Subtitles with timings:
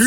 [0.00, 0.06] 今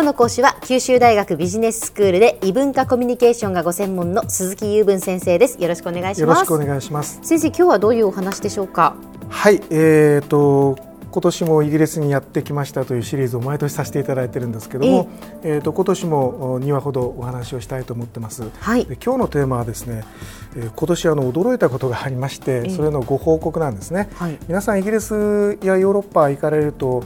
[0.00, 5.56] 日の講師は九州大学ビジネススクールで異文化コミュニケーションがご専門の鈴木雄文先生です。
[5.58, 6.20] よろしくお願いします。
[6.20, 7.18] よろしくお願いします。
[7.22, 8.94] 先生今日はどういうお話でしょうか？
[9.30, 10.76] はい、えーと
[11.14, 15.08] 今年もイギリスにやってきましたというシリーズを毎年させていただいてるんですけども、
[15.44, 18.50] えーと今年も2話ほどお話をしたいと思ってます。
[18.58, 20.02] はいで今日のテーマはですね、
[20.56, 24.08] えー今年あの驚いたことがありまして、えそれのご報告なんですね。
[24.16, 27.04] はい皆さんイギリスやヨーロッパ行かれると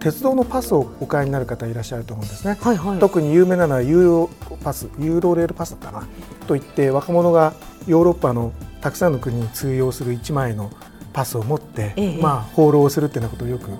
[0.00, 2.58] 鉄道のパスをお買いになる方いらっしゃると思うんですね。
[2.60, 4.30] はいはい特に有名なのはユーロ
[4.64, 6.08] パス、ユーロレールパスだったかな
[6.48, 7.54] といって若者が
[7.86, 10.72] ヨーロッパのたくさんの国に通用する1枚の
[11.14, 12.20] パスを持って、ええ。
[12.20, 13.70] まあ放浪するっていうようなことをよく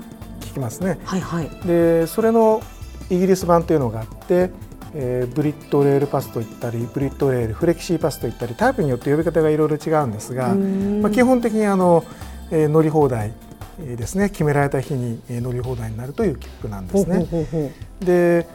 [0.46, 0.98] 聞きますね。
[1.04, 1.50] はいはい。
[1.66, 2.62] でそれの
[3.10, 4.50] イギリス版というのがあって、
[4.94, 12.04] えーブリットレールパスといったりブリットレールフレキシーパスといったりタイプによって呼び方がいろいろ違うんですが、まあ、基本的にあの、
[12.50, 13.32] えー乗り放題
[13.80, 14.30] えーですね。
[14.30, 17.16] 決められた日にえー乗り放題になるという切符なんですね。
[17.18, 17.70] ほうほうほ
[18.02, 18.46] うで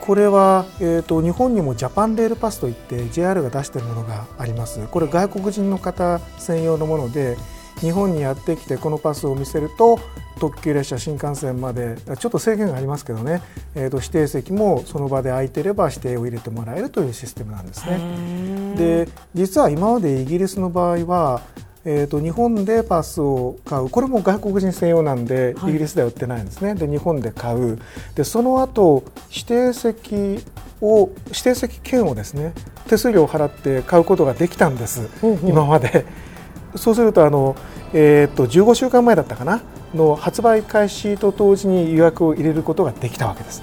[0.00, 4.80] これは、えー、と日本にもジャパンレールパスといって JR が出しているものがあります。
[4.90, 7.36] これ外国人の方専用のもので
[7.80, 9.98] 日本にやってきてこのパスを見せると
[10.38, 13.42] 特急列車新幹線までちょっと制限がありますけどね、
[13.74, 18.74] えー、と指定席もその場で空いてれば指定を入れてもらえるというシステムなんですね。
[18.76, 21.42] で実は今までイギリスの場合は、
[21.84, 23.90] えー、と日本でパスを買う。
[23.90, 25.70] これも外国人専用なんで、はい。
[25.70, 26.74] イギリスでは売ってないんですね。
[26.74, 27.78] で日本で買う。
[28.14, 30.42] でその後指定席
[30.80, 32.54] を指定席券をですね
[32.88, 35.08] 手数料を払って買うことができたんです。
[35.20, 35.50] ほうほう。
[35.50, 36.06] 今まで
[36.76, 37.56] そうするとあの、
[37.92, 39.60] えー、と15週間前だったかな？
[39.94, 43.62] の発売開始と同時に予約を入れることができたわけです。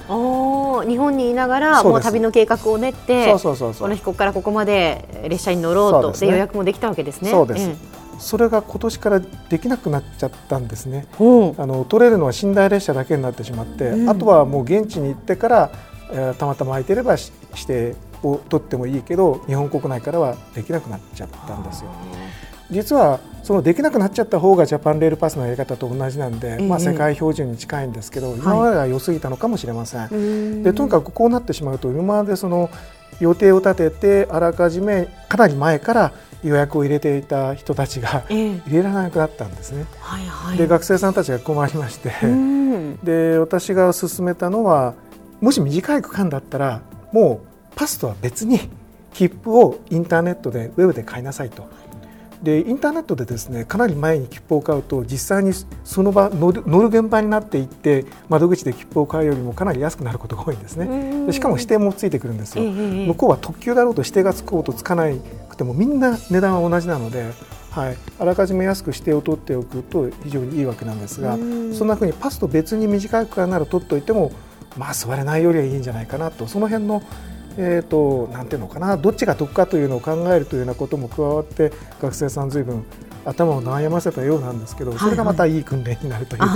[0.85, 3.81] 日本にいながらもう旅の計画を練ってそうそうそうそう。
[3.83, 6.27] この日ここからここまで列車に乗ろうとですね。
[6.27, 7.31] で予約もできたわけですね。
[7.31, 7.69] そうです。
[7.69, 7.75] え
[8.19, 11.07] それが今年からできなくなっちゃったんですね。
[11.19, 14.09] うあの取れるのは寝台列車だけになってしまって、うん。
[14.09, 15.71] あとはもう現地に行ってから、
[16.11, 21.89] えーたまたま空いてればし指定を取ってもいいけど日本国内からはできなくなっちゃったんですよ。
[22.71, 30.05] 実はそのできなくなっちゃった方がジャパンレールパスのやり方と同じなんで、ええまあ、世界標準に近いんですけど、今までは良すぎたのかもしれません。
[30.05, 30.63] うーん。
[30.63, 32.69] でとにかくこうなってしまうと今までその
[33.21, 36.13] 予定を立ててあらかじめかなり前から
[36.43, 38.61] 予約を入れていた人たちがええ。
[38.67, 39.85] 入れられなくなったんですね。
[40.01, 40.57] はいはい。
[40.57, 42.97] で学生さんたちが困りまして、うん。
[42.97, 44.93] で私が勧めたのは
[45.39, 46.81] もし短い区間だったら
[47.13, 48.59] もうパスとは別に
[49.13, 51.69] 切符をインターネットでウェブで買いなさいと。
[52.43, 55.53] でインターネットでですねかなり前に切符を買うと実際に
[55.83, 61.25] その場乗る乗る現場になっていって窓口で切符を買うよりもかなり安くなることが多いんですね。
[61.25, 62.63] でしかも指定もついてくるんですよ。
[62.63, 65.05] ええええ向こうは特急だろうと指定がつこうとつかな
[65.49, 67.31] くてもみんな値段は同じなので、
[67.71, 71.73] はい、あらかじめ安く指定を取っておくと非常にいいわけなんですがうん。
[71.73, 74.31] そんなふうにパスと別に短い区間なら取っておいても
[74.77, 76.47] まあ座れないよりはいいんじゃないかなと。
[76.47, 77.01] その辺の
[77.57, 82.85] えー、となんていうのかなどっちが得かというのを考えるというようなことも加わって学生さんずいぶん
[83.25, 86.47] 頭を悩ませたようなんですけどそれがまたいい訓練になるというと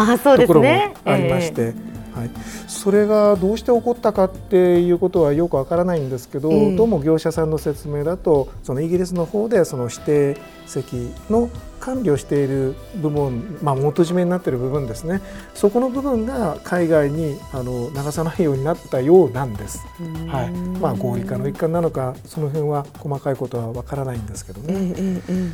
[0.47, 0.69] ころも
[1.05, 1.73] ありまして、
[2.13, 2.29] はい、
[2.67, 15.21] それがどうして起こったかっていうことはよくわからないんですけど、ええどうも業者さんの説明だとそのイギリスの方でその指定席の管理をしている部分、まあ、元締めになっている部分ですね。
[15.53, 19.79] そこの部分が海外にあの流さないようになったようなんです。
[20.27, 20.51] はい。
[20.79, 24.93] まあ、合理化の一環なのかその辺は細かいことはわからないんですけどえね。
[24.97, 25.51] ええ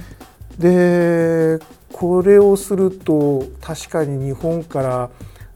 [0.60, 1.58] え。
[1.60, 5.10] でこれをすると確かに日本から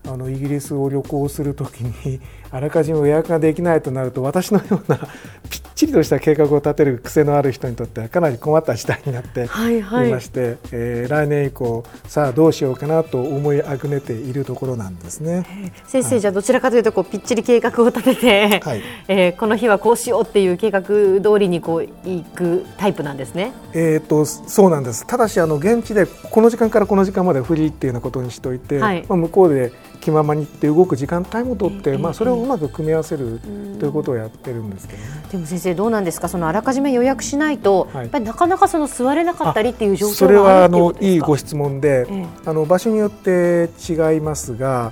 [0.08, 2.20] あのイギリスを旅行するときに
[2.52, 5.00] あらかじめ予約ができないとなると私のような
[5.50, 10.10] ぴっちりとした計画を立てる癖のある人にとってはかなり困った事態になってはいはい。
[10.10, 15.74] いまして、えー来年以降さあどうしようかなと思いあぐねているところなんですね。
[15.88, 18.82] 先生、じゃあどちらかというとこうぴっちり計画を立てて、はい。
[19.08, 23.52] えーこの日はこうしようっていう計画通りにこう行くタイプなんですね。
[23.74, 25.06] えー、とそうなんです。
[25.08, 29.06] ただしあの現地でこの時間からこの時間までフリーっていうようなことにしておいて、はい。
[29.08, 29.72] まあ、向こうで
[30.02, 33.40] 気ままに行って動く時間帯も取って、ええまあ、それをうまく組み合わせる
[33.80, 35.06] ということをやってるんですけどね。
[35.32, 36.28] でも先生どうなんですか？
[36.28, 38.02] そのあらかじめ予約しないと、はい。
[38.04, 42.26] やっぱりなかなかその座れなかったりっていう状それ況がはあのいいいご質問で、ええ。
[42.46, 44.92] あの場所によって違いますが、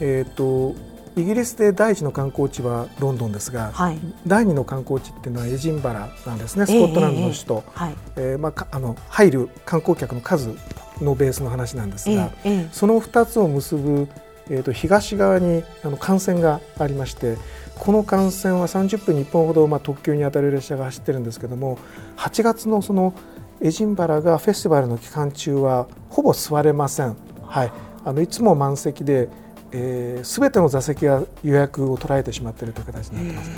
[0.00, 0.74] えー、と
[1.16, 3.98] イギリスで第一の観光地はロンドンですが、はい。
[4.26, 7.64] 第二の観光地っていうのはエジンバラなんですねええスコットランドの首都。
[7.72, 7.94] はい。
[8.16, 10.48] えーまあか、あの入る観光客の数
[11.00, 12.68] のベースの話なんですえが、ええ。
[12.72, 14.08] その2つを結ぶ、
[14.50, 17.36] えー、と東側にあの幹線がありまして
[17.78, 21.78] この幹線は30分に1本ほど、まあ、特急に当たる列車が走ってるんですけども
[22.16, 23.14] 8月のその
[23.60, 27.16] エジンバラがフェスティバルの期間中はほぼ座れません。
[27.42, 27.72] はい
[28.04, 29.30] あのいつも満席で、
[29.72, 33.50] えー、全ての座席が予約を捉えてしまっているという形になってます。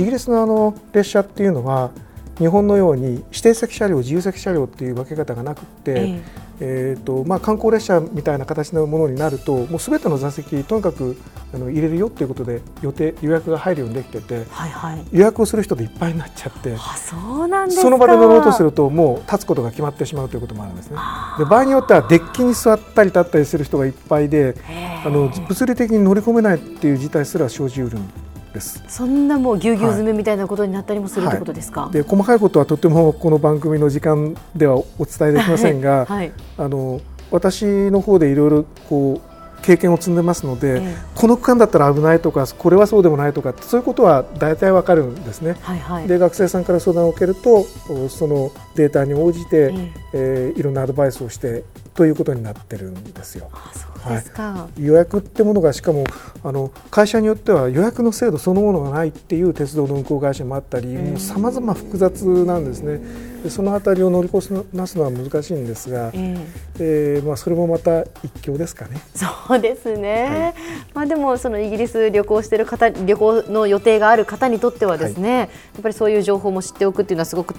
[0.00, 1.90] イギリスのあの列車っていうのは
[2.38, 6.22] 日本のように指定席車両自由席車両っていう分け方がなくて、えー、
[6.60, 11.16] えーとまあ、観光列車みたいな形のものになるともうすべての座席とにかく
[11.52, 20.96] あの入れるよということで予定予約が入るようにできてて、はいはい、予約をする人でいっぱいになっちゃってそうなんその場で乗ろうとするともう立つことが決まってしまうということもあるんですね。
[21.38, 24.56] で場合によってはデッキに座ったり立ったりする人がいっぱいで
[25.04, 27.98] あの物理的に乗り込めないっていう事態すら生じうる。
[27.98, 28.10] ん
[28.54, 28.82] です。
[28.88, 31.38] そんなもうぎゅうぎゅう詰めみたいなことになったりもする、はい、とい。
[31.38, 45.56] うことですか、で細かいことはとてもこの番組の時間ではお伝えできませんが、はい、あの私の方でいろいろこう経験を積んでますので、ええ、この区間だったら危ないとかこれはそうでもないとかそういうことは大体わかるんですね。
[45.62, 47.64] はいはい、で学生さんから相談を受けると
[48.08, 49.72] そのデータに応じて、
[50.12, 50.52] ええ。
[50.54, 51.64] ー、いろんなアドバイスをして
[51.94, 53.48] ということになってるんですよ。
[53.52, 53.70] あ
[54.04, 56.04] はい、予約ってものがしかも
[56.42, 63.00] あの会社によっては予約の制度そのものがないっていう鉄道の運行会社もあったりさまざま複雑なんですね。
[63.44, 66.46] でその辺りを乗り越なすのは難しいんですが、えー、
[66.78, 67.20] え。
[67.22, 69.00] ー、まあ、それもまた一興ですかね。
[69.14, 75.46] そうですね、はい、まあ、でもそのイギリス旅行している方旅行の予定がある方にとってはですね、はい、や
[75.80, 77.54] っぱりそういう情報も知っておくっていうのはすごく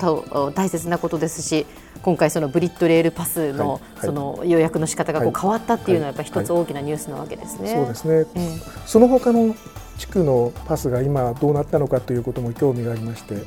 [0.56, 1.68] 大切なことですし
[2.02, 7.74] 今回そのブリッドレールパスのその予約の仕方がこう変わったっていうのはやっぱり一つ大きなニュースなわけですね。
[7.74, 9.56] そうですね、えー、その他の
[9.98, 13.46] 地区のパスが今どうなったのかということも興味がありまして、えー、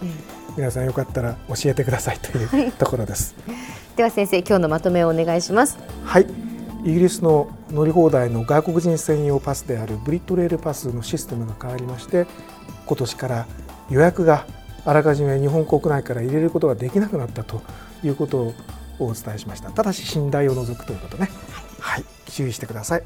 [0.57, 3.35] 皆さんよかったら教えてくださいというところです。
[3.97, 5.79] では先生今日のまとめをお願いします。
[6.05, 6.27] はい。
[6.85, 12.27] イギリスの乗り放題の外国人専用パスであるブリッドレールパスのシステムが変わりまして
[12.87, 13.47] 今年から
[13.91, 14.47] 予約が
[14.85, 17.61] あらかじめ日本国内から入れることができなくなったと
[18.05, 18.55] いうことを
[19.01, 19.71] お伝えしました。
[19.71, 21.29] ただし信頼を除くということね。
[21.81, 23.03] はい、注意してください。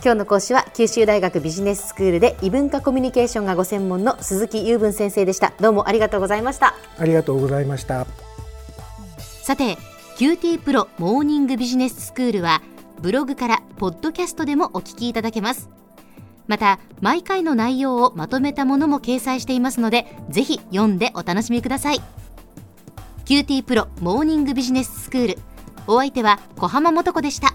[0.00, 5.54] 今日の講師は九州大学ビジネススクールで異文化コミュニケーションがご専門の鈴木雄文先生でした。
[5.60, 6.74] どうもありがとうございました。
[6.98, 8.06] ありがとうございました。
[9.42, 9.76] さて
[10.16, 12.62] QT プロモーニングビジネススクールは
[13.00, 15.68] ブログからポッドキャストでもお聞きいただけます。
[16.46, 22.00] また毎回の内容をまとめたものも掲載していますのでぜひ読んでお楽しみください。
[23.24, 25.38] QT プロモーニングビジネススクール。
[25.88, 27.54] お相手は小浜もとこでした